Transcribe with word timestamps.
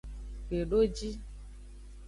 Kpedoji. 0.47 1.09